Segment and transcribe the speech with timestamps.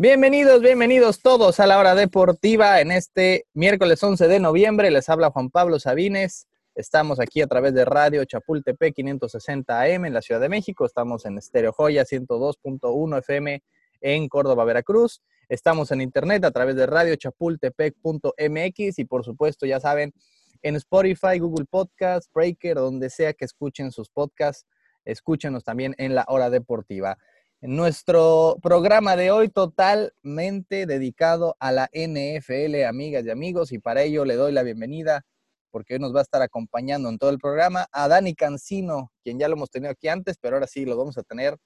[0.00, 4.92] Bienvenidos, bienvenidos todos a la hora deportiva en este miércoles 11 de noviembre.
[4.92, 6.46] Les habla Juan Pablo Sabines.
[6.76, 10.86] Estamos aquí a través de Radio Chapultepec 560 AM en la Ciudad de México.
[10.86, 13.60] Estamos en Estéreo Joya 102.1 FM
[14.00, 15.20] en Córdoba, Veracruz.
[15.48, 20.14] Estamos en internet a través de radiochapultepec.mx y por supuesto, ya saben,
[20.62, 24.64] en Spotify, Google Podcast, Breaker, donde sea que escuchen sus podcasts,
[25.04, 27.18] escúchenos también en la hora deportiva.
[27.60, 34.24] Nuestro programa de hoy totalmente dedicado a la NFL, amigas y amigos, y para ello
[34.24, 35.26] le doy la bienvenida,
[35.72, 39.40] porque hoy nos va a estar acompañando en todo el programa, a Dani Cancino, quien
[39.40, 41.56] ya lo hemos tenido aquí antes, pero ahora sí lo vamos a tener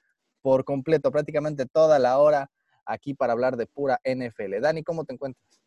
[0.41, 2.51] por completo, prácticamente toda la hora
[2.87, 4.63] aquí para hablar de pura NFL.
[4.63, 5.61] Dani, ¿cómo te encuentras?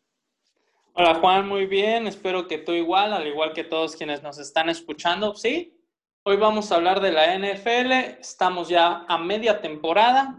[0.94, 4.70] Hola Juan, muy bien, espero que tú igual, al igual que todos quienes nos están
[4.70, 5.75] escuchando, ¿sí?
[6.28, 10.36] Hoy vamos a hablar de la NFL, estamos ya a media temporada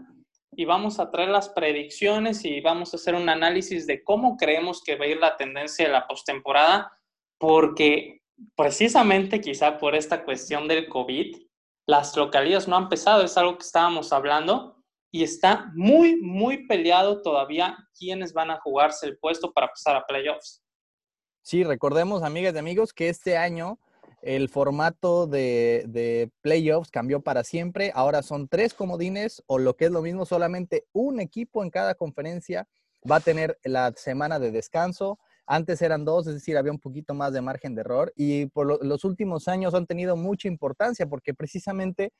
[0.52, 4.82] y vamos a traer las predicciones y vamos a hacer un análisis de cómo creemos
[4.84, 6.92] que va a ir la tendencia de la postemporada,
[7.38, 8.20] porque
[8.54, 11.34] precisamente quizá por esta cuestión del COVID,
[11.86, 17.22] las localidades no han empezado, es algo que estábamos hablando, y está muy, muy peleado
[17.22, 20.62] todavía quiénes van a jugarse el puesto para pasar a playoffs.
[21.40, 23.78] Sí, recordemos, amigas y amigos, que este año
[24.22, 27.92] el formato de, playoffs cambió para siempre.
[27.94, 31.94] Ahora son tres comodines o lo que es lo mismo, solamente un equipo en cada
[31.94, 32.66] conferencia
[33.08, 35.18] va a tener la semana de descanso.
[35.46, 38.84] Antes eran dos, es decir, había un poquito más de margen de error y por
[38.84, 42.12] los últimos años han tenido mucha importancia porque precisamente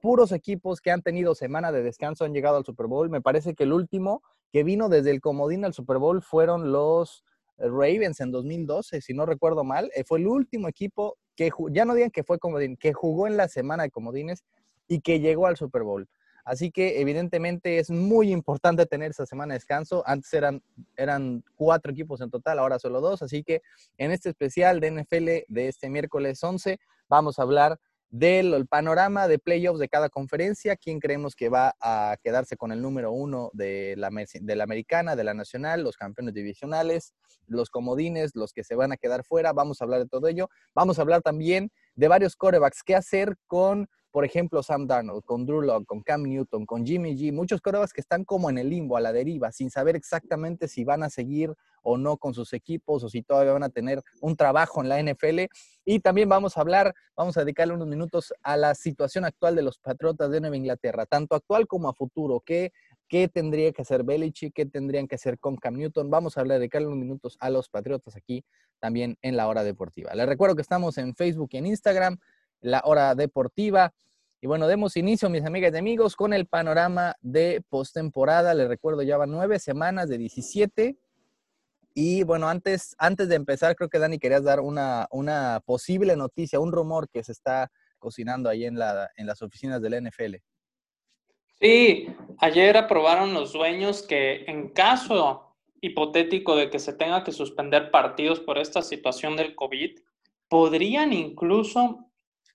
[0.00, 3.10] puros equipos que han tenido semana de descanso han llegado al Super Bowl.
[3.10, 7.24] Me parece que el último que vino desde el comodín al Super Bowl fueron los
[7.58, 9.90] Ravens en 2012, si no recuerdo mal.
[9.94, 13.36] Eh, fue el último equipo que, ya no digan que fue comodín, que jugó en
[13.36, 14.44] la semana de comodines
[14.88, 16.08] y que llegó al Super Bowl.
[16.44, 20.02] Así que evidentemente es muy importante tener esa semana de descanso.
[20.06, 20.62] Antes eran,
[20.96, 23.22] eran cuatro equipos en total, ahora solo dos.
[23.22, 23.62] Así que
[23.96, 27.78] en este especial de NFL de este miércoles 11 vamos a hablar
[28.12, 32.82] del panorama de playoffs de cada conferencia, quién creemos que va a quedarse con el
[32.82, 37.14] número uno de la, de la americana, de la nacional, los campeones divisionales,
[37.46, 39.54] los comodines, los que se van a quedar fuera.
[39.54, 40.50] Vamos a hablar de todo ello.
[40.74, 45.46] Vamos a hablar también de varios corebacks, qué hacer con por ejemplo, Sam Darnold, con
[45.46, 48.68] Drew Locke, con Cam Newton, con Jimmy G, muchos corebacks que están como en el
[48.68, 52.52] limbo, a la deriva, sin saber exactamente si van a seguir o no con sus
[52.52, 55.46] equipos o si todavía van a tener un trabajo en la NFL.
[55.86, 59.62] Y también vamos a hablar, vamos a dedicarle unos minutos a la situación actual de
[59.62, 62.40] los Patriotas de Nueva Inglaterra, tanto actual como a futuro.
[62.44, 62.72] ¿Qué,
[63.08, 64.52] qué tendría que hacer Belichick?
[64.54, 66.10] ¿Qué tendrían que hacer con Cam Newton?
[66.10, 68.44] Vamos a dedicarle unos minutos a los Patriotas aquí
[68.78, 70.14] también en la hora deportiva.
[70.14, 72.18] Les recuerdo que estamos en Facebook y en Instagram
[72.62, 73.92] la hora deportiva.
[74.40, 78.54] Y bueno, demos inicio, mis amigas y amigos, con el panorama de postemporada.
[78.54, 80.96] Les recuerdo, ya van nueve semanas de 17.
[81.94, 86.58] Y bueno, antes, antes de empezar, creo que Dani querías dar una, una posible noticia,
[86.58, 90.36] un rumor que se está cocinando ahí en, la, en las oficinas del NFL.
[91.60, 92.08] Sí,
[92.38, 98.40] ayer aprobaron los dueños que en caso hipotético de que se tenga que suspender partidos
[98.40, 99.98] por esta situación del COVID,
[100.48, 102.11] podrían incluso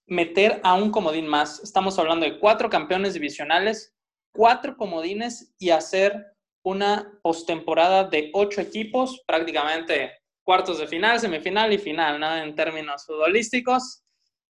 [0.08, 1.60] meter a un comodín más.
[1.60, 3.96] Estamos hablando de cuatro campeones divisionales,
[4.34, 6.26] cuatro comodines y hacer
[6.64, 10.12] una postemporada de ocho equipos, prácticamente
[10.44, 12.36] cuartos de final, semifinal y final, ¿no?
[12.36, 14.04] En términos futbolísticos,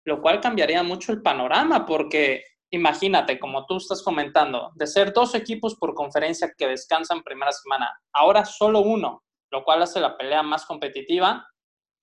[0.05, 5.35] lo cual cambiaría mucho el panorama porque imagínate, como tú estás comentando, de ser dos
[5.35, 10.43] equipos por conferencia que descansan primera semana, ahora solo uno, lo cual hace la pelea
[10.43, 11.49] más competitiva,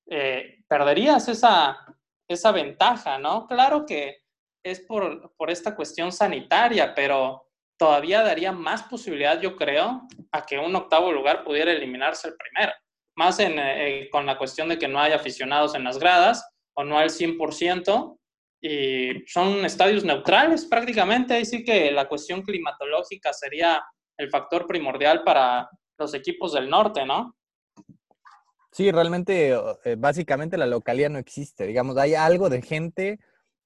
[0.09, 1.77] eh, perderías esa,
[2.27, 3.47] esa ventaja, ¿no?
[3.47, 4.17] Claro que
[4.63, 7.47] es por, por esta cuestión sanitaria, pero
[7.77, 12.71] todavía daría más posibilidad, yo creo, a que un octavo lugar pudiera eliminarse el primero.
[13.15, 16.83] Más en, eh, con la cuestión de que no hay aficionados en las gradas o
[16.83, 18.17] no al 100%,
[18.65, 23.83] y son estadios neutrales prácticamente, así que la cuestión climatológica sería
[24.17, 25.69] el factor primordial para
[25.99, 27.35] los equipos del norte, ¿no?
[28.73, 31.67] Sí, realmente, eh, básicamente la localidad no existe.
[31.67, 33.19] Digamos, hay algo de gente,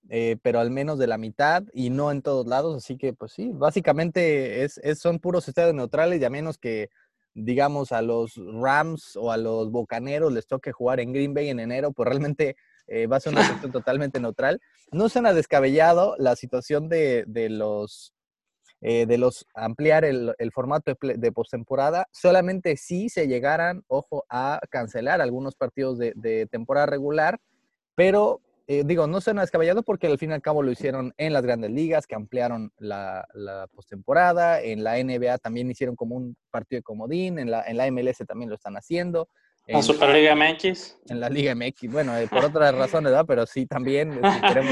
[0.09, 2.75] eh, pero al menos de la mitad y no en todos lados.
[2.75, 6.89] Así que, pues sí, básicamente es, son puros estadios neutrales y a menos que,
[7.33, 11.61] digamos, a los Rams o a los Bocaneros les toque jugar en Green Bay en
[11.61, 12.57] enero, pues realmente
[12.87, 14.59] eh, va a ser una cuestión totalmente neutral.
[14.91, 18.13] No suena descabellado la situación de, de los
[18.81, 25.19] eh, de los ampliar el, formato de, postemporada, solamente si se llegaran, ojo, a cancelar
[25.19, 27.39] algunos partidos de, temporada regular,
[27.95, 31.33] pero eh, digo, no suena descabellado porque al fin y al cabo lo hicieron en
[31.33, 36.35] las grandes ligas, que ampliaron la, la postemporada, en la NBA también hicieron como un
[36.51, 39.27] partido de comodín, en la, en la MLS también lo están haciendo.
[39.67, 40.97] En la Superliga MX.
[41.09, 43.25] En la Liga MX, bueno, eh, por otras razones, ¿verdad?
[43.27, 44.71] Pero sí también si queremos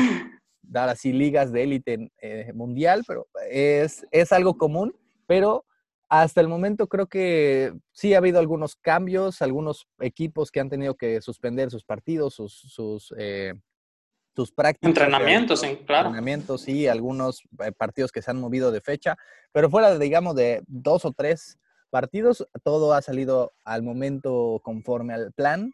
[0.68, 4.96] dar así ligas de élite eh, mundial, pero es, es algo común,
[5.28, 5.66] pero
[6.10, 10.96] hasta el momento creo que sí ha habido algunos cambios, algunos equipos que han tenido
[10.96, 13.54] que suspender sus partidos, sus, sus, eh,
[14.36, 14.90] sus prácticas.
[14.90, 16.10] Entrenamientos, sí, claro.
[16.10, 19.18] Entrenamientos, sí, algunos eh, partidos que se han movido de fecha,
[19.52, 21.58] pero fuera, digamos, de dos o tres
[21.90, 25.74] partidos, todo ha salido al momento conforme al plan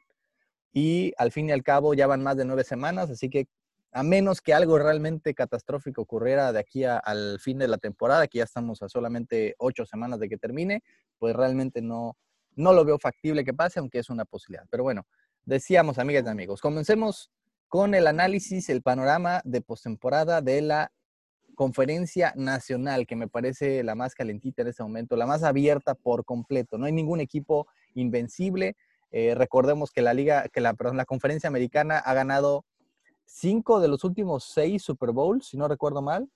[0.72, 3.48] y al fin y al cabo ya van más de nueve semanas, así que
[3.92, 8.38] a menos que algo realmente catastrófico ocurriera de aquí al fin de la temporada, que
[8.40, 10.82] ya estamos a solamente ocho semanas de que termine,
[11.20, 12.16] pues realmente no,
[12.56, 14.66] no lo veo factible que pase, aunque es una posibilidad.
[14.70, 15.06] Pero bueno,
[15.46, 17.32] decíamos, amigas y amigos, comencemos
[17.68, 20.92] con el análisis, el panorama de postemporada de la
[21.56, 26.26] conferencia nacional, que me parece la más calentita en este momento, la más abierta por
[26.26, 26.78] completo.
[26.78, 28.76] No hay ningún equipo invencible.
[29.12, 32.66] Eh, recordemos que la liga, que la, perdón, la conferencia americana ha ganado
[33.32, 36.30] cinco de los últimos seis Super Bowls, si no recuerdo mal.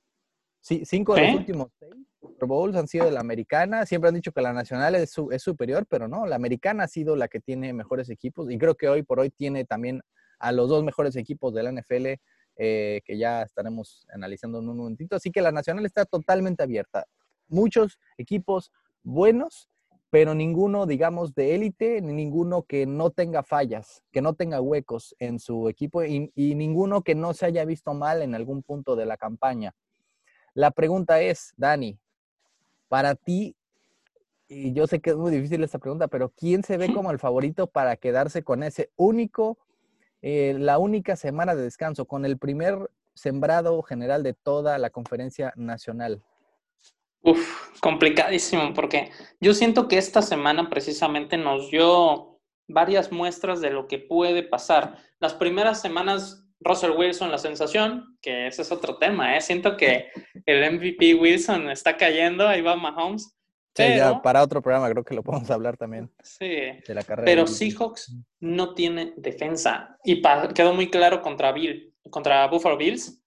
[0.62, 3.86] Sí, cinco de los últimos seis Super Bowls han sido de la americana.
[3.86, 7.15] Siempre han dicho que la nacional es, es, superior, pero no, la americana ha sido
[7.15, 10.01] la que tiene mejores equipos y creo que hoy por hoy tiene también
[10.39, 12.19] a los dos mejores equipos de la NFL
[12.57, 15.15] eh, que ya estaremos analizando en un momentito.
[15.15, 17.06] Así que la nacional está totalmente abierta.
[17.47, 18.71] Muchos equipos
[19.03, 19.69] buenos
[20.16, 25.14] pero ninguno, digamos, de élite, ni ninguno que no tenga fallas, que no tenga huecos
[25.20, 29.06] en su equipo y, ninguno que no se haya visto mal en algún punto de
[29.06, 29.76] la campaña.
[30.54, 32.00] La pregunta es, Dani,
[32.88, 33.58] para ti,
[34.48, 37.20] y yo sé que es muy difícil esta pregunta, pero ¿quién se ve como el
[37.20, 39.58] favorito para quedarse con ese único,
[40.22, 45.52] eh, la única semana de descanso, con el primer sembrado general de toda la conferencia
[45.58, 46.24] nacional?
[47.25, 53.88] Uf, complicadísimo, porque yo siento que esta semana precisamente nos dio varias muestras de lo
[53.88, 54.98] que puede pasar.
[55.19, 59.42] Las primeras semanas, Russell Wilson, la sensación, que ese es otro tema, ¿eh?
[59.42, 60.10] Siento que
[60.45, 63.36] el MVP Wilson está cayendo, ahí va Mahomes.
[63.75, 66.10] Sí, ya para otro programa creo que lo podemos hablar también.
[66.24, 70.21] Sí, de la carrera pero Seahawks no tiene defensa y
[70.54, 73.21] quedó muy claro contra Bill, contra Buffalo Bills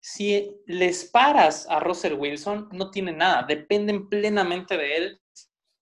[0.00, 5.20] si les paras a Russell Wilson, no tiene nada, dependen plenamente de él.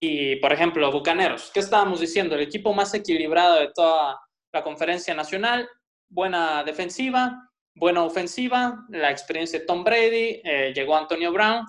[0.00, 2.34] Y, por ejemplo, Bucaneros, ¿qué estábamos diciendo?
[2.34, 4.18] El equipo más equilibrado de toda
[4.52, 5.68] la conferencia nacional,
[6.08, 11.66] buena defensiva, buena ofensiva, la experiencia de Tom Brady, eh, llegó Antonio Brown.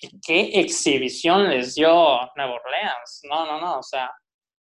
[0.00, 1.88] ¿Y qué exhibición les dio
[2.36, 3.20] Nueva Orleans?
[3.28, 4.10] No, no, no, o sea,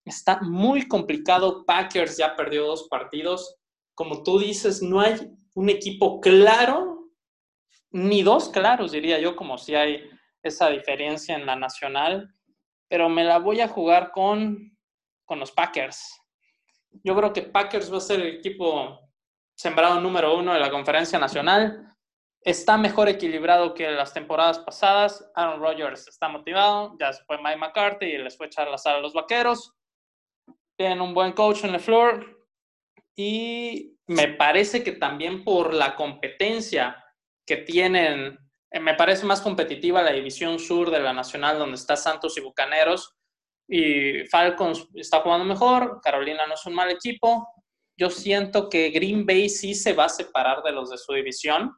[0.03, 1.65] está muy complicado.
[1.65, 3.55] Packers ya perdió dos partidos.
[3.95, 5.15] Como tú dices, no hay
[5.53, 6.92] un equipo claro
[7.93, 10.09] ni dos claros, diría yo, como si hay
[10.41, 12.33] esa diferencia en la nacional,
[12.89, 14.77] pero me la voy a jugar con,
[15.25, 16.19] con los Packers.
[17.03, 18.99] Yo creo que Packers va a ser el equipo
[19.55, 21.87] sembrado número uno de la conferencia nacional.
[22.41, 25.31] Está mejor equilibrado que las temporadas pasadas.
[25.35, 26.95] Aaron Rodgers está motivado.
[26.99, 29.73] Ya se fue Mike McCarthy y les fue echar la sala a los vaqueros.
[30.75, 32.45] Tienen un buen coach en el floor.
[33.15, 37.02] Y me parece que también por la competencia
[37.45, 38.37] que tienen,
[38.71, 42.41] eh, me parece más competitiva la división sur de la Nacional, donde está Santos y
[42.41, 43.15] Bucaneros,
[43.67, 47.47] y Falcons está jugando mejor, Carolina no es un mal equipo.
[47.97, 51.71] Yo siento que Green Bay sí se va a separar de los de su división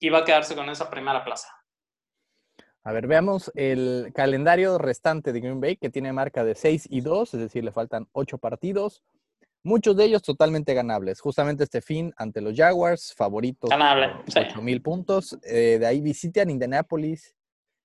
[0.00, 1.48] y va a quedarse con esa primera plaza.
[2.84, 7.00] A ver, veamos el calendario restante de Green Bay, que tiene marca de 6 y
[7.00, 9.04] 2, es decir, le faltan 8 partidos.
[9.64, 11.20] Muchos de ellos totalmente ganables.
[11.20, 13.70] Justamente este fin ante los Jaguars, favoritos.
[13.70, 14.40] Ganable, sí.
[14.60, 15.38] mil puntos.
[15.44, 17.36] Eh, de ahí visitan Indianapolis.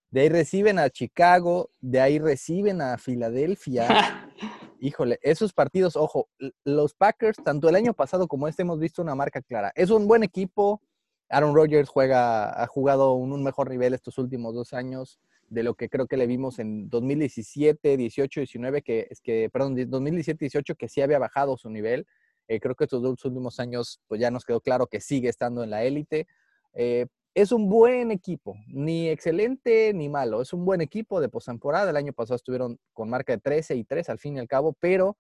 [0.10, 1.70] De ahí reciben a Chicago.
[1.80, 3.88] De ahí reciben a Filadelfia.
[4.80, 6.30] Híjole, esos partidos, ojo,
[6.64, 9.72] los Packers, tanto el año pasado como este, hemos visto una marca clara.
[9.76, 10.82] Es un buen equipo.
[11.30, 15.76] Aaron Rodgers juega, ha jugado un, un mejor nivel estos últimos dos años de lo
[15.76, 20.76] que creo que le vimos en 2017, 18, 19, que es que, perdón, 2017, 18,
[20.76, 22.06] que sí había bajado su nivel.
[22.48, 25.64] Eh, creo que estos dos últimos años, pues ya nos quedó claro que sigue estando
[25.64, 26.28] en la élite.
[26.74, 30.42] Eh, es un buen equipo, ni excelente ni malo.
[30.42, 31.90] Es un buen equipo de postemporada.
[31.92, 34.76] El año pasado estuvieron con marca de 13 y 3 al fin y al cabo,
[34.80, 35.18] pero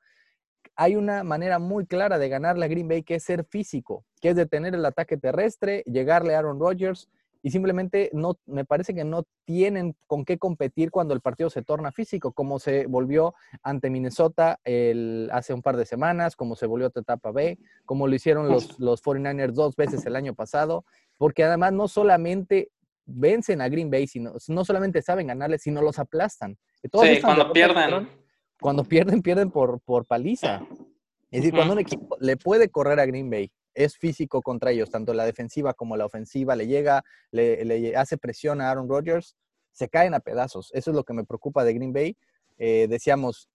[0.75, 4.29] hay una manera muy clara de ganar la Green Bay que es ser físico, que
[4.29, 7.07] es detener el ataque terrestre, llegarle a Aaron Rodgers
[7.41, 11.61] y simplemente no, me parece que no tienen con qué competir cuando el partido se
[11.61, 16.65] torna físico, como se volvió ante Minnesota el, hace un par de semanas, como se
[16.65, 20.85] volvió ante Etapa B, como lo hicieron los, los 49ers dos veces el año pasado,
[21.17, 22.71] porque además no solamente
[23.05, 26.57] vencen a Green Bay, sino, no solamente saben ganarles, sino los aplastan.
[26.81, 28.09] sí, cuando pierden.
[28.59, 30.61] cuando pierden, pierden por, por paliza.
[31.31, 34.89] Es decir, cuando un equipo le puede correr a Green Bay es físico contra ellos,
[34.89, 39.35] tanto la defensiva como la ofensiva, le llega, le, hace presión a Aaron Rodgers,
[39.71, 40.71] se caen a pedazos.
[40.73, 42.17] Eso es lo que me preocupa de Green Bay.
[42.57, 43.49] Eh, decíamos,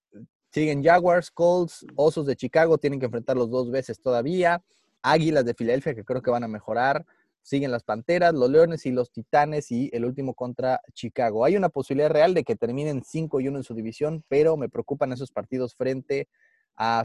[0.52, 4.62] siguen Jaguars, Colts, Osos de Chicago, tienen que enfrentarlos dos veces todavía.
[5.02, 7.04] Águilas de Filadelfia, que creo que van a mejorar.
[7.42, 11.44] Siguen las Panteras, los Leones y los Titanes y el último contra Chicago.
[11.44, 14.68] Hay una posibilidad real de que terminen 5 y 1 en su división, pero me
[14.68, 16.51] preocupan esos partidos frente a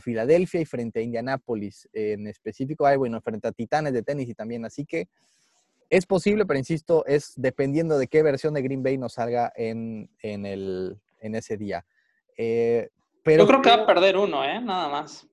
[0.01, 2.85] Filadelfia y frente a Indianápolis en específico.
[2.85, 4.65] Hay, bueno, frente a Titanes de tenis y también.
[4.65, 5.07] Así que
[5.89, 10.09] es posible, pero insisto, es dependiendo de qué versión de Green Bay nos salga en,
[10.21, 11.85] el, en ese día.
[12.37, 12.89] Eh,
[13.23, 14.59] pero Yo creo que va a perder uno, ¿eh?
[14.61, 15.27] Nada más.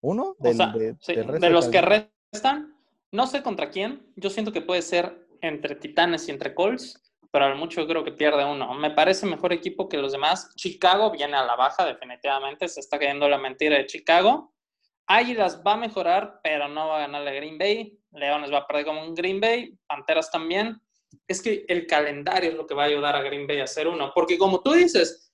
[0.00, 0.36] ¿Uno?
[0.38, 2.76] de, los que restan,
[3.10, 4.06] no sé contra quién.
[4.16, 8.12] Yo siento que puede ser entre Titanes y entre Colts pero al mucho creo que
[8.12, 8.74] pierde uno.
[8.74, 10.52] Me parece mejor equipo que los demás.
[10.56, 12.68] Chicago viene a la baja, definitivamente.
[12.68, 14.54] Se está cayendo la mentira de Chicago.
[15.06, 17.98] Águilas va a mejorar, pero no va a ganarle a Green Bay.
[18.12, 19.78] Leones va a perder como un Green Bay.
[19.86, 20.80] Panteras también.
[21.28, 23.88] Es que el calendario es lo que va a ayudar a Green Bay a ser
[23.88, 24.12] uno.
[24.14, 25.32] Porque como tú dices,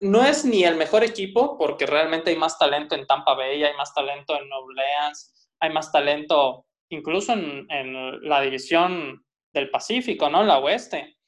[0.00, 3.76] no es ni el mejor equipo, porque realmente hay más talento en Tampa Bay, hay
[3.76, 10.28] más talento en New Orleans, hay más talento incluso en, en la división del Pacífico,
[10.28, 10.42] ¿no?
[10.42, 11.19] La oeste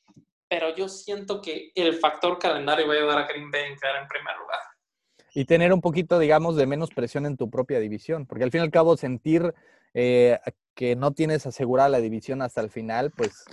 [0.53, 4.03] pero yo siento que el factor calendario va a ayudar a Green Bay a quedar
[4.03, 4.61] en primer lugar.
[5.33, 8.61] Y tener un poquito, digamos, de menos presión en tu propia división, porque al fin
[8.61, 9.55] y al cabo sentir
[9.95, 10.39] eh,
[10.75, 13.47] que no tienes asegurada la división hasta el final, pues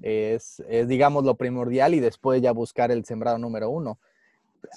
[0.00, 3.98] es, digamos, lo primordial y después ya buscar el sembrado número uno.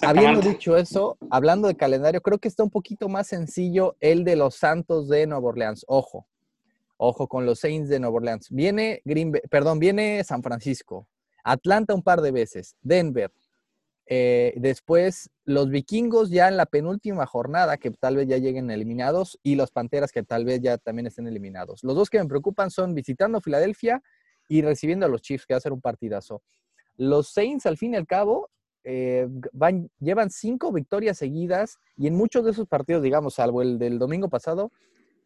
[0.02, 4.34] Habiendo dicho eso, hablando de calendario, creo que está un poquito más sencillo el de
[4.34, 5.84] los Santos de Nueva Orleans.
[5.86, 6.26] Ojo,
[6.96, 8.50] ojo con los Saints de Nueva Orleans.
[8.50, 11.06] Viene Green perdón, viene San Francisco,
[11.44, 13.32] Atlanta un par de veces, Denver.
[14.12, 19.38] Eh, después los vikingos ya en la penúltima jornada, que tal vez ya lleguen eliminados,
[19.42, 21.84] y los Panteras que tal vez ya también estén eliminados.
[21.84, 24.02] Los dos que me preocupan son visitando Filadelfia
[24.48, 26.42] y recibiendo a los Chiefs, que va a ser un partidazo.
[26.96, 28.50] Los Saints, al fin y al cabo,
[28.82, 33.78] eh, van, llevan cinco victorias seguidas y en muchos de esos partidos, digamos, salvo el
[33.78, 34.72] del domingo pasado,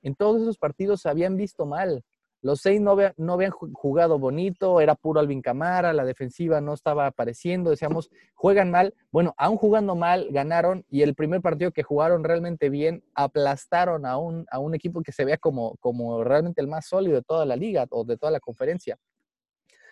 [0.03, 2.05] en todos esos partidos se habían visto mal.
[2.45, 7.71] Los seis no, habían jugado bonito, era puro Alvin Camara, la defensiva no estaba apareciendo,
[7.71, 8.93] decíamos, juegan mal.
[9.11, 14.19] Bueno, aún jugando mal, ganaron y el primer partido que jugaron realmente bien, aplastaron a
[14.19, 17.47] un, a un equipo que se vea como, como realmente el más sólido de toda
[17.47, 18.99] la liga o de toda la conferencia.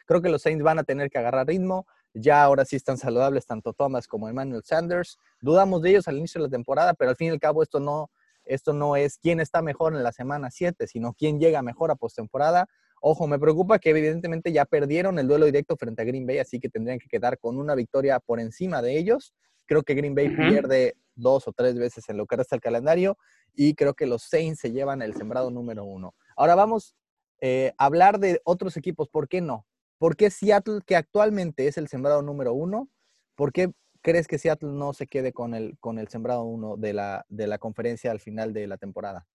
[0.05, 1.87] Creo que los Saints van a tener que agarrar ritmo.
[2.13, 5.19] Ya ahora sí están saludables tanto Thomas como Emmanuel Sanders.
[5.41, 7.81] Dudamos de ellos al inicio de la temporada, pero al fin y al cabo esto
[7.81, 8.11] no,
[8.45, 11.97] esto no es quién está mejor en la semana 7, sino quién llega mejor a
[11.97, 12.67] postemporada.
[13.01, 16.61] Ojo, me preocupa que evidentemente ya perdieron el duelo directo frente a Green Bay, así
[16.61, 19.35] que tendrían que quedar con una victoria por encima de ellos.
[19.67, 23.19] Creo que Green Bay pierde dos o tres veces en lo que resta el calendario
[23.55, 26.15] y creo que los Saints se llevan el sembrado número uno.
[26.37, 26.95] Ahora vamos
[27.41, 29.09] eh, a hablar de otros equipos.
[29.09, 29.67] ¿Por qué no?
[29.99, 32.89] ¿Por qué Seattle, que actualmente es el sembrado número uno,
[33.35, 33.73] por qué
[34.03, 37.47] crees que Seattle no se quede con el, con el sembrado uno de la, de
[37.47, 39.27] la conferencia al final de la temporada?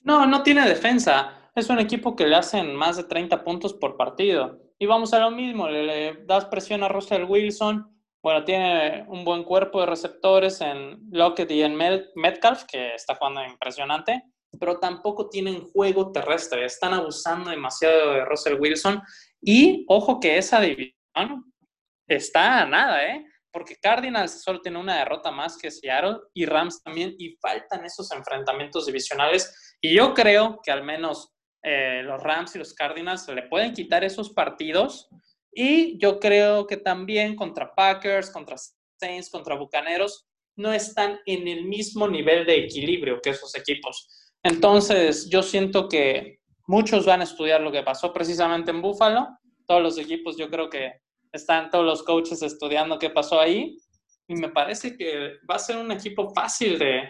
[0.00, 1.50] No, no tiene defensa.
[1.54, 4.60] Es un equipo que le hacen más de 30 puntos por partido.
[4.78, 7.90] Y vamos a lo mismo, le, das presión a Russell Wilson.
[8.22, 13.44] Bueno, tiene un buen cuerpo de receptores en Lockett y en Metcalf, que está jugando
[13.44, 14.22] impresionante,
[14.60, 16.64] pero tampoco tienen juego terrestre.
[16.64, 19.00] Están abusando demasiado de Russell Wilson.
[19.40, 21.52] Y ojo que esa división
[22.06, 23.24] está a nada, ¿eh?
[23.56, 28.12] Porque Cardinals solo tiene una derrota más que Seattle y Rams también, y faltan esos
[28.12, 29.74] enfrentamientos divisionales.
[29.80, 34.04] Y yo creo que al menos eh, los Rams y los Cardinals le pueden quitar
[34.04, 35.08] esos partidos.
[35.50, 38.56] Y yo creo que también contra Packers, contra
[39.00, 44.34] Saints, contra Bucaneros, no están en el mismo nivel de equilibrio que esos equipos.
[44.42, 49.28] Entonces, yo siento que muchos van a estudiar lo que pasó precisamente en Buffalo.
[49.66, 51.05] Todos los equipos yo creo que
[51.36, 53.76] están todos los coaches estudiando qué pasó ahí
[54.28, 57.08] y me parece que va a ser un equipo fácil de,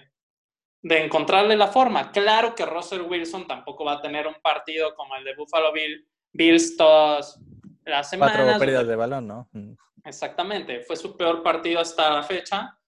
[0.82, 2.12] de encontrarle la forma.
[2.12, 6.06] Claro que Russell Wilson tampoco va a tener un partido como el de Buffalo Bill,
[6.32, 7.40] Bills todas
[7.84, 8.36] las semanas.
[8.36, 9.48] Cuatro pérdidas de balón, ¿no?
[9.52, 9.72] Mm.
[10.04, 12.78] Exactamente, fue su peor partido hasta la fecha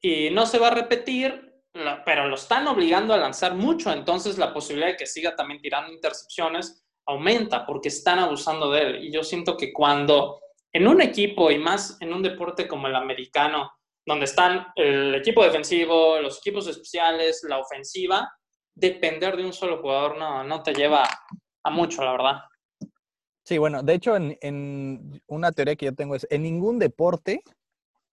[0.00, 1.60] y no se va a repetir,
[2.04, 5.92] pero lo están obligando a lanzar mucho, entonces la posibilidad de que siga también tirando
[5.92, 9.04] intercepciones aumenta porque están abusando de él.
[9.04, 10.40] Y yo siento que cuando
[10.72, 13.70] en un equipo y más en un deporte como el americano,
[14.06, 18.32] donde están el equipo defensivo, los equipos especiales, la ofensiva,
[18.74, 21.08] depender de un solo jugador no, no te lleva
[21.64, 22.40] a mucho, la verdad.
[23.44, 27.42] Sí, bueno, de hecho, en, una teoría que yo tengo es, en ningún deporte,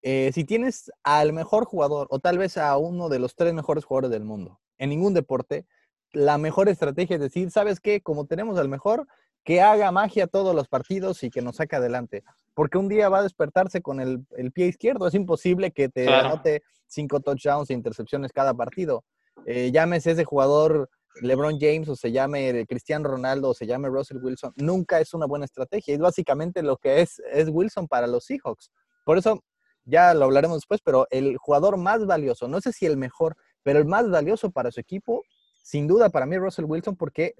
[0.01, 3.85] eh, si tienes al mejor jugador o tal vez a uno de los tres mejores
[3.85, 5.67] jugadores del mundo, en ningún deporte,
[6.11, 8.01] la mejor estrategia es decir, ¿sabes qué?
[8.01, 9.07] Como tenemos al mejor,
[9.43, 12.23] que haga magia todos los partidos y que nos saque adelante.
[12.53, 15.07] Porque un día va a despertarse con el, pie izquierdo.
[15.07, 19.03] Es imposible que te anote cinco touchdowns e intercepciones cada partido.
[19.45, 20.89] Eh, llámese ese jugador
[21.21, 24.53] LeBron James o se llame Cristiano Ronaldo o se llame Russell Wilson.
[24.57, 25.93] Nunca es una buena estrategia.
[25.93, 28.71] Es básicamente lo que es, es Wilson para los Seahawks.
[29.05, 29.43] Por eso,
[29.85, 33.79] ya lo hablaremos después, pero el jugador más valioso, no sé si el mejor, pero
[33.79, 35.23] el más valioso para su equipo
[35.61, 37.35] sin duda para mí Russell Wilson porque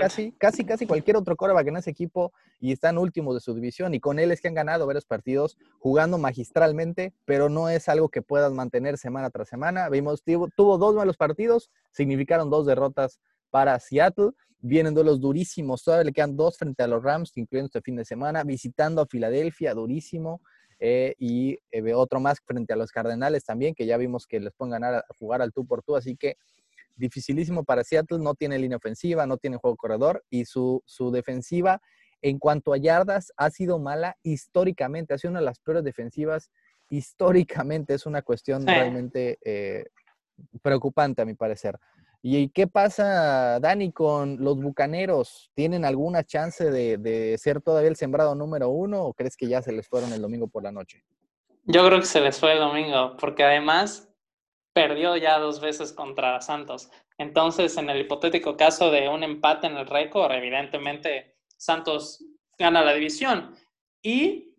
[0.00, 3.94] casi, casi, casi cualquier otro coreback en ese equipo y están últimos de su división
[3.94, 8.08] y con él es que han ganado varios partidos jugando magistralmente, pero no es algo
[8.08, 9.88] que puedas mantener semana tras semana.
[9.88, 14.30] Vimos, tuvo, dos malos partidos, significaron dos derrotas para Seattle.
[14.62, 18.04] Vienen duelos durísimos, todavía le quedan dos frente a los Rams, incluyendo este fin de
[18.04, 20.42] semana, visitando a Filadelfia, durísimo.
[20.82, 24.52] Eh, y eh, otro más frente a los Cardenales también, que ya vimos que les
[24.54, 26.36] pueden ganar a jugar al tú por tú, así que
[26.96, 31.80] dificilísimo para Seattle, no tiene línea ofensiva, no tiene juego corredor y su, su defensiva
[32.22, 36.50] en cuanto a yardas ha sido mala históricamente, ha sido una de las peores defensivas
[36.90, 39.86] históricamente, es una cuestión realmente eh,
[40.62, 41.78] preocupante a mi parecer.
[42.22, 45.50] ¿Y qué pasa, Dani, con los Bucaneros?
[45.54, 49.62] ¿Tienen alguna chance de, de, ser todavía el sembrado número uno o crees que ya
[49.62, 51.02] se les fueron el domingo por la noche?
[51.64, 54.09] Yo creo que se les fue el domingo, porque además
[54.80, 56.90] perdió ya dos veces contra Santos.
[57.18, 62.24] Entonces, en el hipotético caso de un empate en el récord, evidentemente Santos
[62.58, 63.54] gana la división.
[64.02, 64.54] Y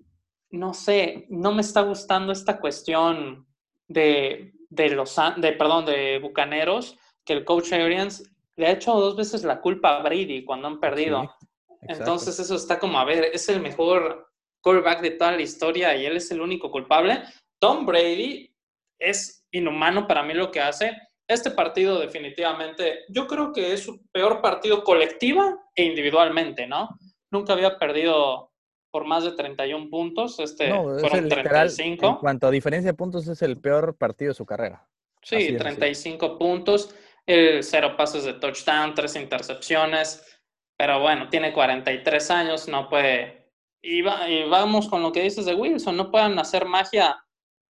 [0.51, 3.48] no sé, no me está gustando esta cuestión
[3.88, 8.24] de, de los de perdón, de Bucaneros, que el coach Arians
[8.56, 11.36] le ha hecho dos veces la culpa a Brady cuando han perdido.
[11.82, 14.28] Entonces, eso está como, a ver, es el mejor
[14.62, 17.24] quarterback de toda la historia y él es el único culpable.
[17.58, 18.56] Tom Brady
[19.00, 20.96] es inhumano para mí lo que hace.
[21.28, 26.97] Este partido definitivamente, yo creo que es su peor partido colectiva e individualmente, ¿no?
[27.32, 28.52] Nunca había perdido
[28.91, 32.06] por más de 31 puntos, este no, fueron 35.
[32.06, 34.86] en cuanto a diferencia de puntos, es el peor partido de su carrera.
[35.23, 36.93] Sí, 35 puntos,
[37.26, 40.39] el cero pases de touchdown, tres intercepciones,
[40.78, 43.49] pero bueno, tiene 43 años, no puede...
[43.84, 47.23] Y, y vamos con lo que dices de Wilson, no pueden hacer magia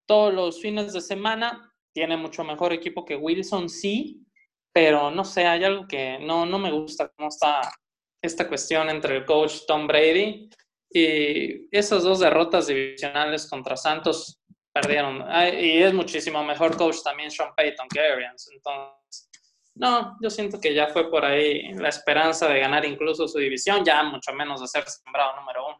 [0.06, 4.24] todos los fines de semana, tiene mucho mejor equipo que Wilson, sí,
[4.72, 7.60] pero no sé, hay algo que no, no me gusta cómo está
[8.22, 10.48] esta cuestión entre el coach Tom Brady
[10.90, 14.40] y esas dos derrotas divisionales contra Santos
[14.72, 15.24] perdieron.
[15.58, 18.48] Y es muchísimo mejor coach también Sean Payton que Arians.
[18.52, 19.28] Entonces,
[19.74, 23.84] no, yo siento que ya fue por ahí la esperanza de ganar incluso su división,
[23.84, 25.78] ya mucho menos de ser sembrado número uno.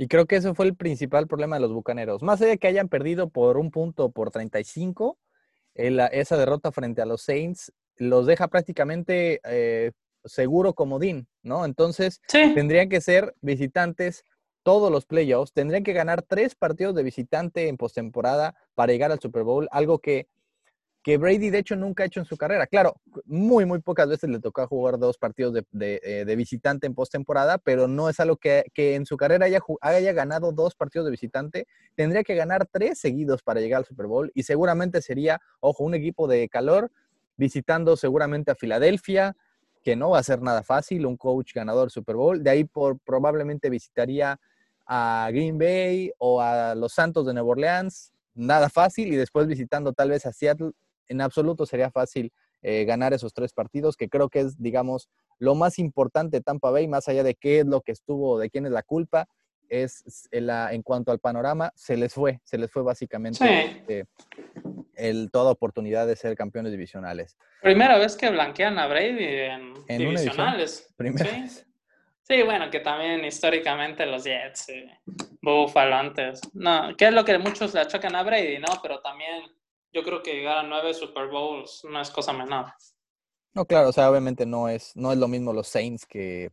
[0.00, 2.22] Y creo que ese fue el principal problema de los Bucaneros.
[2.22, 5.18] Más allá de que hayan perdido por un punto por 35,
[5.74, 9.92] esa derrota frente a los Saints los deja prácticamente eh,
[10.24, 11.64] seguro comodín, ¿no?
[11.64, 14.24] Entonces, tendrían que ser visitantes
[14.62, 19.20] todos los playoffs, tendrían que ganar tres partidos de visitante en postemporada para llegar al
[19.20, 20.28] Super Bowl, algo que
[21.02, 22.66] que Brady de hecho nunca ha hecho en su carrera.
[22.66, 27.58] Claro, muy, muy pocas veces le tocó jugar dos partidos de, eh, visitante en postemporada,
[27.58, 31.66] pero no es algo que, en su carrera haya, haya, ganado dos partidos de visitante.
[31.94, 35.94] Tendría que ganar tres seguidos para llegar al Super Bowl y seguramente sería, ojo, un
[35.94, 36.90] equipo de calor
[37.36, 39.36] visitando seguramente a Filadelfia,
[39.82, 42.42] que no va a ser nada fácil, un coach ganador Super Bowl.
[42.42, 44.38] De ahí por, probablemente visitaría
[44.86, 49.92] a Green Bay o a los Santos de Nueva Orleans, nada fácil, y después visitando
[49.92, 50.72] tal vez a Seattle,
[51.08, 55.54] en absoluto sería fácil eh, ganar esos tres partidos, que creo que es, digamos, lo
[55.54, 58.66] más importante de Tampa Bay, más allá de qué es lo que estuvo, de quién
[58.66, 59.28] es la culpa,
[59.68, 64.04] es en cuanto al panorama, se les fue, se les fue básicamente eh,
[64.94, 67.36] el, toda oportunidad de ser campeones divisionales.
[67.60, 70.92] Primera vez que blanquean a Brady en, divisionales.
[70.96, 71.64] Primera sí.
[72.22, 74.66] Sí, bueno, que también históricamente los Jets,
[75.40, 76.40] Buffalo antes.
[76.52, 78.66] No, que es lo que muchos le achacan a Brady, ¿no?
[78.82, 79.44] Pero también
[79.92, 82.66] yo creo que llegar a nueve Super Bowls no es cosa menor.
[83.54, 86.50] No, claro, o sea, obviamente no es, no es lo mismo los Saints que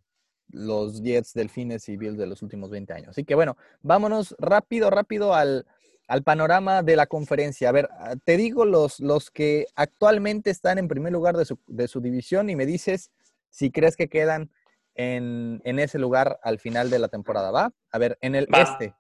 [0.50, 3.10] los Jets, Delfines y Bills de los últimos 20 años.
[3.10, 5.66] Así que bueno, vámonos rápido, rápido al,
[6.08, 7.70] al panorama de la conferencia.
[7.70, 11.60] A ver, ah, te digo los, los que actualmente están en primer lugar de su,
[11.68, 13.12] de su división y me dices
[13.50, 14.52] si crees que quedan
[14.96, 17.72] en, en ese lugar al final de la temporada, ¿va?
[17.92, 18.62] A ver, en el Va.
[18.62, 18.96] este,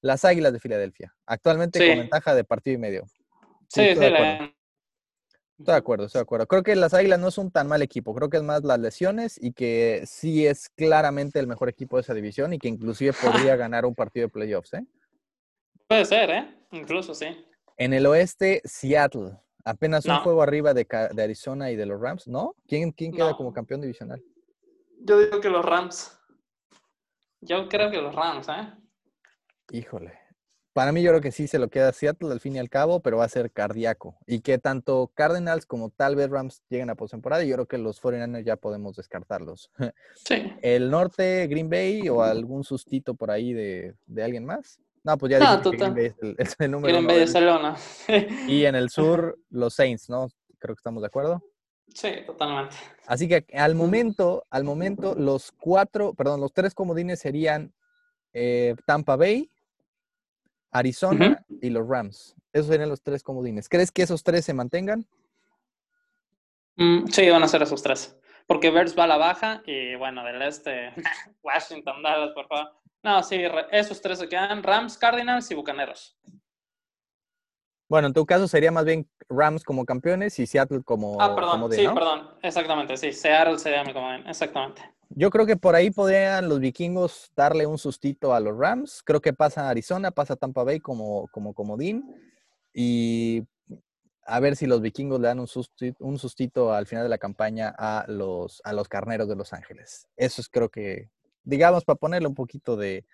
[0.00, 1.88] las Águilas de Filadelfia, actualmente Sí.
[1.88, 3.06] con ventaja de partido y medio.
[3.68, 4.56] Sí, estoy sí, de la-.
[5.58, 6.46] Estoy de acuerdo, estoy de acuerdo.
[6.46, 8.14] Creo que las Águilas no son tan mal equipo.
[8.14, 12.02] Creo que es más las lesiones y que sí es claramente el mejor equipo de
[12.02, 14.74] esa división y que inclusive podría ganar un partido de playoffs.
[14.74, 14.84] ¿eh?
[15.88, 16.54] puede ser, ¿eh?
[16.72, 17.26] Incluso sí.
[17.78, 19.38] En el oeste, Seattle.
[19.64, 20.20] Apenas un No.
[20.22, 20.86] juego arriba de,
[21.22, 22.54] Arizona y de los Rams, ¿no?
[22.68, 23.36] ¿Quién, quién queda No.
[23.36, 24.22] como campeón divisional?
[25.00, 26.18] Yo digo que los Rams.
[27.40, 28.72] Yo creo que los Rams, ¿eh?
[29.72, 30.25] Híjole.
[30.76, 33.00] Para mí yo creo que sí se lo queda Seattle al fin y al cabo,
[33.00, 34.18] pero va a ser cardíaco.
[34.26, 37.78] Y que tanto Cardinals como tal vez Rams lleguen a postemporada, y yo creo que
[37.78, 39.70] los 49ers ya podemos descartarlos.
[40.16, 40.52] Sí.
[40.60, 44.78] El norte, Green Bay o algún sustito por ahí de, de alguien más.
[45.02, 45.94] No, pues ya No, que Green.
[45.94, 47.76] Bay es el, es el número Green uno Bay de Barcelona.
[48.46, 50.28] Y en el sur, los Saints, ¿no?
[50.58, 51.42] Creo que estamos de acuerdo.
[51.94, 52.76] Sí, totalmente.
[53.06, 57.72] Así que al momento, al momento, los cuatro, perdón, los tres comodines serían
[58.34, 59.50] eh, Tampa Bay,
[60.70, 62.34] Arizona y los Rams.
[62.52, 63.68] Esos serían los tres comodines.
[63.68, 65.06] ¿Crees que esos tres se mantengan?
[66.76, 68.16] Mm, sí, van a ser esos tres.
[68.46, 70.92] Porque Bears va a la baja y bueno, del este,
[71.42, 72.72] Washington, Dallas, por favor.
[73.02, 74.62] No, sí, esos tres se quedan.
[74.62, 76.16] Rams, Cardinals y Bucaneros.
[77.88, 81.52] Bueno, en tu caso sería más bien Rams como campeones y Seattle como Ah, perdón,
[81.52, 81.94] comodín, sí, ¿no?
[81.94, 82.30] perdón.
[82.42, 83.12] Exactamente, sí.
[83.12, 84.26] Seattle sería mi comodín.
[84.26, 84.82] Exactamente.
[85.10, 89.02] Yo creo que por ahí podrían los vikingos darle un sustito a los Rams.
[89.04, 92.04] Creo que pasa Arizona, pasa Tampa Bay como, como comodín.
[92.74, 93.44] Y
[94.26, 97.18] a ver si los vikingos le dan un sustito, un sustito al final de la
[97.18, 100.08] campaña a los, a los carneros de Los Ángeles.
[100.16, 101.08] Eso es creo que,
[101.44, 103.06] digamos, para ponerle un poquito de,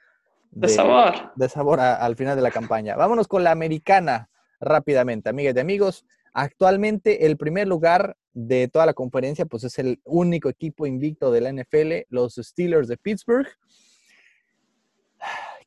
[0.50, 1.32] De sabor.
[1.36, 2.96] de sabor a- al final de la campaña.
[2.96, 6.06] Vámonos con la americana rápidamente, amigas y amigos.
[6.32, 11.40] Actualmente el primer lugar de toda la conferencia, pues es el único equipo invicto de
[11.40, 13.48] la NFL, los Steelers de Pittsburgh.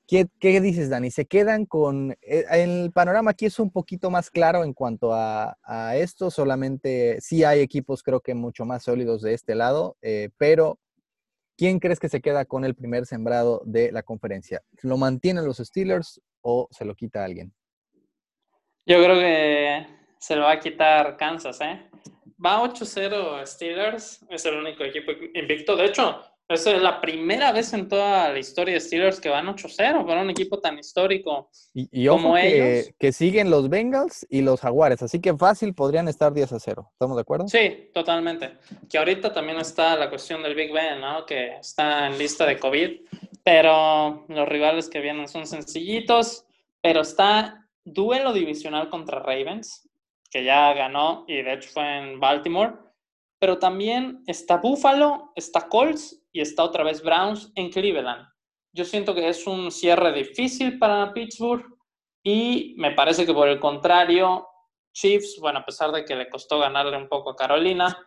[0.07, 1.09] ¿Qué, qué dices, Dani?
[1.09, 2.11] ¿Se quedan con...
[2.21, 7.19] eh, El panorama aquí es un poquito más claro en cuanto a, a esto, solamente
[7.21, 10.77] sí hay equipos creo que mucho más sólidos de este lado, eh, pero
[11.57, 14.61] ¿quién crees que se queda con el primer sembrado de la conferencia?
[14.83, 17.51] ¿Lo mantienen los Steelers o se lo quita alguien?
[18.85, 19.87] Yo creo que
[20.19, 21.89] se lo va a quitar Kansas, ¿eh?
[22.45, 25.75] Va 8-0 Steelers, es el único equipo invicto.
[25.75, 29.47] De hecho, esa es la primera vez en toda la historia de Steelers que van
[29.47, 31.49] 8-0 para un equipo tan histórico.
[31.73, 32.93] Y, y ojo Como que, ellos.
[32.99, 36.89] que siguen los Bengals y los Jaguares, así que fácil podrían estar 10 a 0.
[36.91, 37.47] ¿Estamos de acuerdo?
[37.47, 38.57] Sí, totalmente.
[38.87, 41.25] Que ahorita también está la cuestión del Big Ben, ¿no?
[41.25, 42.91] Que está en lista de COVID,
[43.43, 46.45] pero los rivales que vienen son sencillitos,
[46.79, 49.89] pero está duelo divisional contra Ravens,
[50.35, 52.73] que ya ganó y de hecho fue en Baltimore,
[53.39, 58.27] pero también está Buffalo, está Colts y está otra vez Browns en Cleveland.
[58.73, 61.63] Yo siento que es un cierre difícil para Pittsburgh
[62.21, 64.45] y me parece que por el contrario,
[64.93, 67.97] Chiefs, bueno, a pesar de que le costó ganarle un poco a Carolina,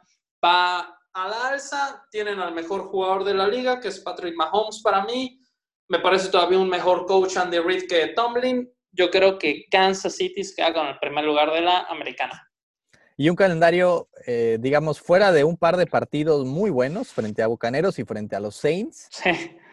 [0.44, 0.80] va
[1.14, 5.02] a la alza, tienen al mejor jugador de la liga, que es Patrick Mahomes para
[5.06, 5.40] mí,
[5.88, 10.44] me parece todavía un mejor coach Andy Reid que Tomlin, yo creo que Kansas City
[10.44, 12.48] se queda con el primer lugar de la americana.
[13.16, 17.48] Y un calendario, eh, digamos, fuera de un par de partidos muy buenos frente a
[17.48, 19.08] Bucaneros y frente a los Saints.
[19.10, 19.30] Sí,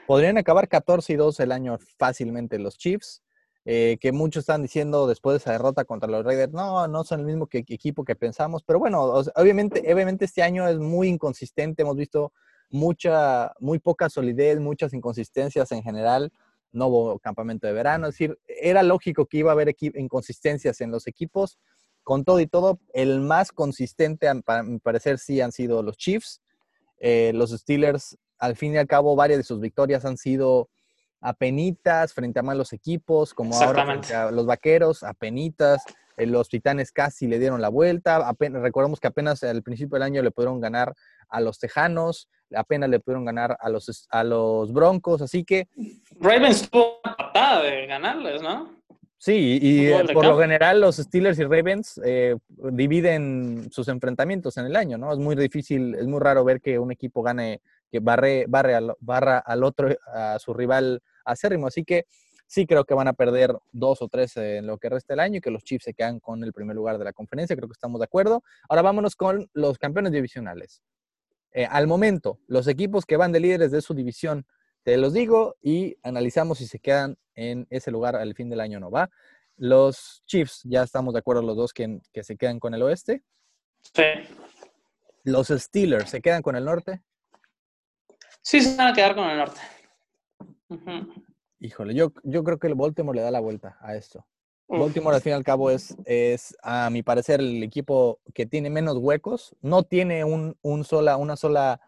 [0.07, 3.23] Podrían acabar 14 y 2 el año fácilmente los Chiefs,
[3.65, 7.21] eh, que muchos están diciendo después de esa derrota contra los Raiders, no, no son
[7.21, 10.77] el mismo que, equipo que pensamos, pero bueno, o sea, obviamente, obviamente este año es
[10.77, 12.33] muy inconsistente, hemos visto
[12.69, 16.31] mucha, muy poca solidez, muchas inconsistencias en general,
[16.75, 20.91] no hubo campamento de verano, es decir, era lógico que iba a haber inconsistencias en
[20.91, 21.57] los equipos,
[22.03, 26.41] con todo y todo, el más consistente, para mi parecer, sí han sido los Chiefs,
[26.99, 30.69] eh, los Steelers, al fin y al cabo, varias de sus victorias han sido
[31.25, 34.07] apenitas frente a malos equipos, como ahora Exactamente.
[34.07, 35.83] frente a los vaqueros, apenitas.
[36.17, 38.27] eh, los titanes casi le dieron la vuelta.
[38.27, 40.93] Apenas, recordemos que apenas al principio del año le pudieron ganar
[41.27, 45.21] a los Tejanos, apenas le pudieron ganar a los, a los Broncos.
[45.21, 45.67] Así que
[46.19, 48.75] Ravens tuvo una patada de ganarles, ¿no?
[49.17, 54.67] sí, y eh, por lo general los Steelers y Ravens eh, dividen sus enfrentamientos en
[54.67, 55.11] el año, ¿no?
[55.11, 57.59] Es muy difícil, es muy raro ver que un equipo gane,
[57.91, 61.67] que barre, barre al, barra al otro, a su rival acérrimo.
[61.67, 62.05] Así que
[62.47, 65.37] sí creo que van a perder dos o tres en lo que resta del año
[65.37, 67.55] y que los Chiefs se quedan con el primer lugar de la conferencia.
[67.55, 68.43] Creo que estamos de acuerdo.
[68.69, 70.81] Ahora vámonos con los campeones divisionales.
[71.51, 74.45] Eh, al momento, los equipos que van de líderes de su división,
[74.83, 78.77] te los digo y analizamos si se quedan en ese lugar al fin del año
[78.77, 79.09] o no va.
[79.57, 83.23] Los Chiefs, ya estamos de acuerdo los dos que, que se quedan con el oeste.
[83.81, 84.03] Sí.
[85.23, 87.01] Los Steelers se quedan con el norte.
[88.41, 89.59] Sí, se van a quedar con el norte.
[91.59, 94.25] Híjole, yo, yo creo que el Baltimore le da la vuelta a esto.
[94.67, 98.69] Baltimore, al fin y al cabo, es, es, a mi parecer, el equipo que tiene
[98.69, 99.55] menos huecos.
[99.61, 101.79] No tiene un, sola, una sola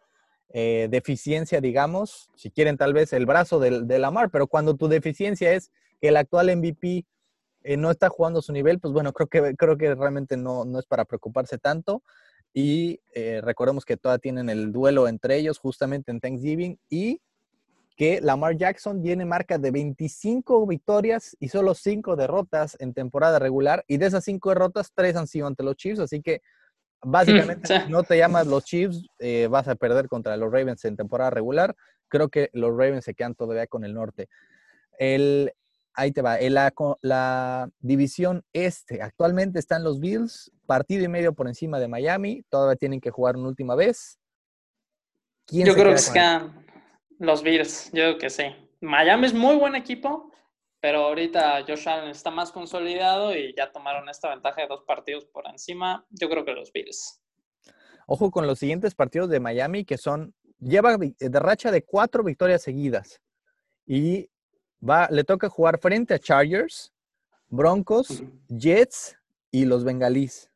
[0.50, 2.30] eh, deficiencia, digamos.
[2.36, 6.10] Si quieren, tal vez el brazo de, de Lamar, pero cuando tu deficiencia es que
[6.10, 7.06] el actual MVP
[7.64, 10.64] eh, no está jugando a su nivel, pues bueno, creo que, creo que realmente no,
[10.64, 12.04] no es para preocuparse tanto.
[12.54, 17.22] Y eh, recordemos que todavía tienen el duelo entre ellos justamente en Thanksgiving y
[17.98, 23.84] que Lamar Jackson tiene marca de 25 victorias y solo 5 derrotas en temporada regular.
[23.88, 26.00] Y de esas 5 derrotas, 3 han sido ante los Chiefs.
[26.00, 26.44] Así que
[27.02, 30.96] básicamente, si no te llamas los Chiefs, eh, vas a perder contra los Ravens en
[30.96, 31.76] temporada regular.
[32.08, 34.30] Creo que los Ravens se quedan todavía con el norte.
[35.00, 35.52] El,
[35.96, 36.38] ahí te va.
[36.40, 42.44] La, la, división este, actualmente están los Bills, partido y medio por encima de Miami.
[42.50, 44.20] Todavía tienen que jugar una última vez.
[45.50, 46.67] Yo creo que
[47.20, 48.44] los Bills, yo creo que sí.
[48.82, 50.32] Miami es muy buen equipo,
[50.80, 55.26] pero ahorita Josh Allen está más consolidado y ya tomaron esta ventaja de dos partidos
[55.26, 56.06] por encima.
[56.10, 57.22] Yo creo que los Bills.
[58.06, 62.62] Ojo con los siguientes partidos de Miami, que son, lleva de racha de cuatro victorias
[62.62, 63.20] seguidas.
[63.86, 64.30] Y
[64.88, 66.94] va, le toca jugar frente a Chargers,
[67.50, 69.18] Broncos, Jets
[69.52, 70.50] y los Bengalís.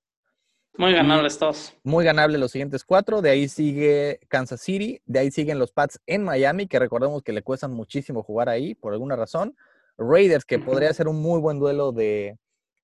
[0.78, 1.74] Muy ganables todos.
[1.84, 3.22] Muy ganables los siguientes cuatro.
[3.22, 5.02] De ahí sigue Kansas City.
[5.06, 8.74] De ahí siguen los Pats en Miami, que recordemos que le cuestan muchísimo jugar ahí
[8.74, 9.56] por alguna razón.
[9.98, 12.38] Raiders, que podría ser un muy buen duelo de,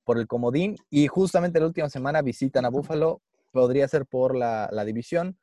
[0.04, 0.78] por el comodín.
[0.90, 3.22] Y justamente la última semana visitan a Buffalo.
[3.52, 5.38] Podría ser por la, división.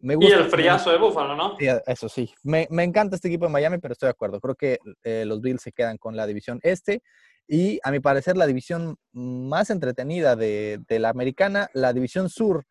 [0.00, 1.56] Me gusta y el friazo de Buffalo, ¿no?
[1.58, 2.32] eso sí.
[2.42, 4.40] Me, encanta este equipo de Miami, pero estoy de acuerdo.
[4.40, 7.02] Creo que eh, los Bills se quedan con la división este.
[7.48, 12.64] Y a mi parecer la división más entretenida de, la americana, la división sur.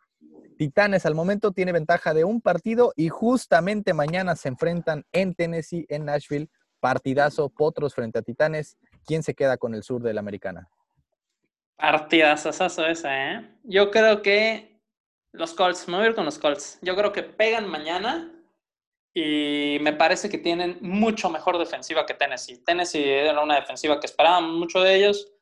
[0.57, 5.85] Titanes al momento tiene ventaja de un partido y justamente mañana se enfrentan en Tennessee,
[5.89, 6.49] en Nashville.
[6.79, 8.77] Partidazo, Potros frente a Titanes.
[9.05, 10.69] ¿Quién se queda con el sur de la americana?
[11.75, 13.49] Partidazo esa, ¿eh?
[13.63, 14.76] Yo creo que
[15.38, 16.80] los Colts, me voy a con los Colts.
[16.82, 18.34] Yo creo que pegan mañana
[19.13, 22.63] y me parece que tienen mucho mejor defensiva que Tennessee.
[22.63, 25.34] Tennessee era una defensiva que esperábamos mucho de ellos.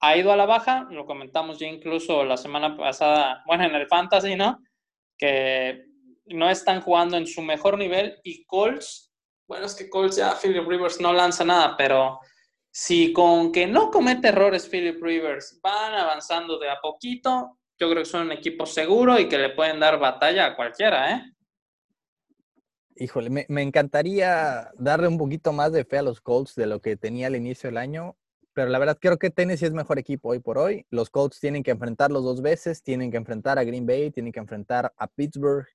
[0.00, 3.86] Ha ido a la baja, lo comentamos ya incluso la semana pasada, bueno, en el
[3.86, 4.62] Fantasy, ¿no?
[5.18, 5.84] Que
[6.26, 9.10] no están jugando en su mejor nivel y Colts,
[9.50, 12.20] bueno, es que Colts ya Philip Rivers no lanza nada, pero
[12.70, 18.02] si con que no comete errores Philip Rivers van avanzando de a poquito, yo creo
[18.02, 21.22] que son un equipo seguro y que le pueden dar batalla a cualquiera, ¿eh?
[23.00, 26.96] híjole, me, encantaría darle un poquito más de fe a los Colts de lo que
[26.96, 28.16] tenía al inicio del año,
[28.52, 30.84] pero la verdad creo que Tennessee es mejor equipo hoy por hoy.
[30.90, 34.40] Los Colts tienen que enfrentarlos dos veces, tienen que enfrentar a Green Bay, tienen que
[34.40, 35.66] enfrentar a Pittsburgh,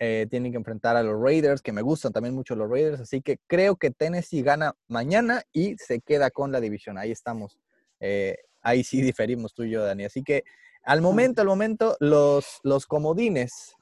[0.00, 3.22] eh, tienen que enfrentar a los Raiders, que me gustan también mucho los Raiders, así
[3.22, 6.98] que creo que Tennessee gana mañana y se queda con la división.
[6.98, 7.60] Ahí estamos.
[8.00, 10.04] Eh, ahí sí diferimos tú y yo, Dani.
[10.04, 10.42] Así que
[10.86, 13.76] al momento, al momento, los, los comodines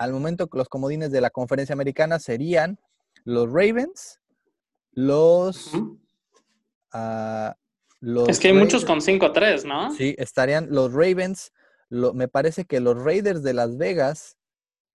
[0.00, 2.80] al momento los comodines de la conferencia americana serían
[3.24, 4.18] los Ravens,
[4.92, 5.70] los...
[6.90, 7.54] Ah,
[8.26, 9.92] es que hay muchos con 5-3, ¿no?
[9.92, 11.52] Sí, estarían los Ravens,
[11.90, 14.38] me parece que los Raiders de Las Vegas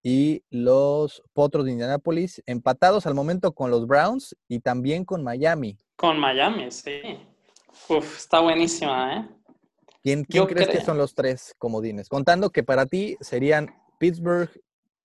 [0.02, 5.78] y los Potros de Indianapolis empatados al momento con los Browns y también con Miami.
[5.94, 7.00] Con Miami, sí.
[7.88, 9.35] Uf, está buenísima, ¿eh?
[10.06, 12.08] ¿Quién, crees que son los tres comodines?
[12.08, 14.48] Contando que para ti serían Pittsburgh,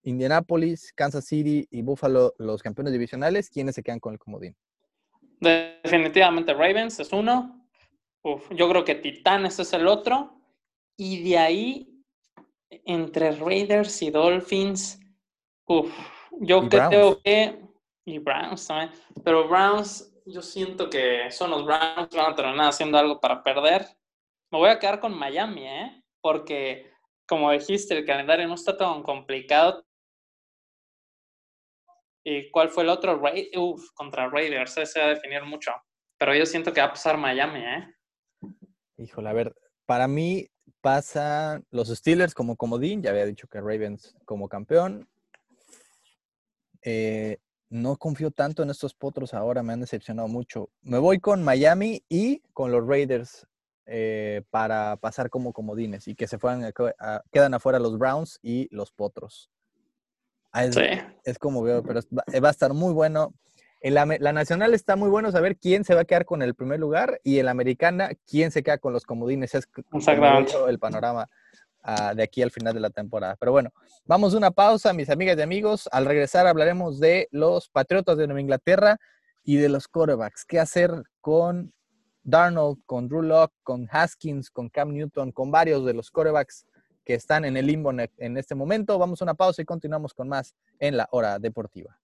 [0.04, 4.56] Indianapolis, Kansas City y Buffalo los campeones divisionales, ¿quiénes se quedan con el comodín?
[5.40, 7.68] Definitivamente Ravens es uno.
[8.52, 10.40] yo creo que Titanes es el otro.
[10.96, 12.04] Y de ahí,
[12.70, 15.00] entre Raiders y Dolphins,
[16.42, 17.60] yo creo que.
[18.06, 18.92] Y Browns también.
[19.24, 23.88] Pero Browns, yo siento que son los Browns, van a terminar haciendo algo para perder.
[24.52, 26.04] Me voy a quedar con Miami, ¿eh?
[26.22, 26.92] Porque,
[27.26, 29.86] como dijiste, el calendario no está tan complicado.
[32.24, 33.22] ¿Y cuál fue el otro?
[33.58, 35.72] Uf, contra Raiders, ese va a definir mucho.
[36.18, 37.96] Pero yo siento que va a pasar Miami, ¿eh?
[38.98, 40.48] Híjole, a ver, para mí
[40.82, 45.10] pasan los Steelers como comodín, ya había dicho que Ravens como campeón.
[46.84, 47.38] Eh,
[47.70, 50.70] no confío tanto en estos potros ahora, me han decepcionado mucho.
[50.82, 53.48] Me voy con Miami y con los Raiders
[53.94, 56.72] eh, para pasar como comodines y que se fueran,
[57.30, 59.52] quedan afuera los Browns y los potros.
[60.54, 63.34] Ah, es, como veo, pero va, a estar muy bueno.
[63.82, 66.80] En la, nacional está muy bueno saber quién se va a quedar con el primer
[66.80, 69.56] lugar y en la americana quién se queda con los comodines.
[69.56, 69.68] Es
[70.70, 71.30] el panorama.
[71.84, 73.36] ah, de aquí al final de la temporada.
[73.42, 73.74] Pero bueno,
[74.06, 75.90] vamos a una pausa, mis amigas y amigos.
[75.92, 78.98] Al regresar hablaremos de los Patriotas de Nueva Inglaterra
[79.44, 80.46] y de los quarterbacks.
[80.46, 81.74] ¿Qué hacer con
[82.24, 86.66] Darnold, con Drew Locke, con Haskins, con Cam Newton, con varios de los quarterbacks
[87.04, 88.98] que están en el limbo en este momento?
[89.00, 91.98] Vamos a una pausa y continuamos con más en la hora deportiva.